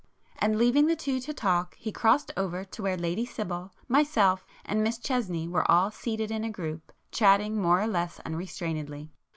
And 0.39 0.57
leaving 0.57 0.87
the 0.87 0.95
two 0.95 1.19
to 1.19 1.31
talk, 1.31 1.75
he 1.75 1.91
crossed 1.91 2.31
over 2.35 2.63
to 2.65 2.81
where 2.81 2.97
Lady 2.97 3.23
Sibyl, 3.23 3.71
myself 3.87 4.43
and 4.65 4.81
Miss 4.83 4.97
Chesney 4.97 5.47
were 5.47 5.69
all 5.69 5.91
seated 5.91 6.31
in 6.31 6.43
a 6.43 6.49
group, 6.49 6.91
chatting 7.11 7.61
more 7.61 7.79
or 7.79 7.85
less 7.87 8.19
unrestrainedly. 8.25 9.11